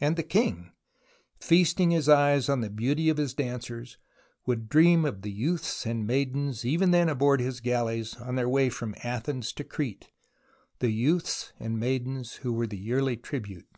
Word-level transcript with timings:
And 0.00 0.16
the 0.16 0.24
king, 0.24 0.72
feasting 1.38 1.92
his 1.92 2.08
eyes 2.08 2.48
on 2.48 2.62
the 2.62 2.68
beauty 2.68 3.08
of 3.10 3.16
his 3.16 3.32
dancers, 3.32 3.96
would 4.44 4.68
dream 4.68 5.04
of 5.04 5.22
the 5.22 5.30
youths 5.30 5.86
and 5.86 6.04
maidens 6.04 6.64
even 6.64 6.90
then 6.90 7.08
aboard 7.08 7.38
his 7.38 7.60
galleys 7.60 8.16
on 8.16 8.34
their 8.34 8.48
way 8.48 8.70
from 8.70 8.96
Athens 9.04 9.52
to 9.52 9.62
Crete, 9.62 10.10
the 10.80 10.90
youths 10.90 11.52
and 11.60 11.78
maidens 11.78 12.32
who 12.42 12.52
were 12.52 12.66
the 12.66 12.76
yearly 12.76 13.16
tribute. 13.16 13.68